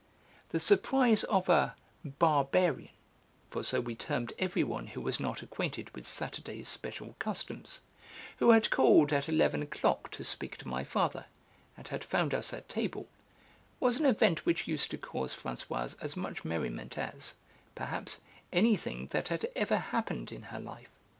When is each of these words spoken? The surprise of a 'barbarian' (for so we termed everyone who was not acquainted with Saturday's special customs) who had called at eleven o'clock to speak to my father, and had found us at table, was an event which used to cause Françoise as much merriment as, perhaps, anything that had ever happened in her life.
The 0.49 0.59
surprise 0.59 1.23
of 1.25 1.47
a 1.47 1.75
'barbarian' 2.03 2.89
(for 3.47 3.61
so 3.63 3.79
we 3.79 3.93
termed 3.93 4.33
everyone 4.39 4.87
who 4.87 4.99
was 4.99 5.19
not 5.19 5.43
acquainted 5.43 5.91
with 5.93 6.07
Saturday's 6.07 6.67
special 6.67 7.15
customs) 7.19 7.81
who 8.37 8.49
had 8.49 8.71
called 8.71 9.13
at 9.13 9.29
eleven 9.29 9.61
o'clock 9.61 10.09
to 10.13 10.23
speak 10.23 10.57
to 10.57 10.67
my 10.67 10.83
father, 10.83 11.25
and 11.77 11.87
had 11.89 12.03
found 12.03 12.33
us 12.33 12.51
at 12.51 12.67
table, 12.67 13.09
was 13.79 13.97
an 13.99 14.07
event 14.07 14.43
which 14.43 14.67
used 14.67 14.89
to 14.89 14.97
cause 14.97 15.35
Françoise 15.35 15.95
as 16.01 16.17
much 16.17 16.43
merriment 16.43 16.97
as, 16.97 17.35
perhaps, 17.75 18.21
anything 18.51 19.05
that 19.11 19.27
had 19.27 19.47
ever 19.55 19.77
happened 19.77 20.31
in 20.31 20.41
her 20.49 20.59
life. 20.59 20.89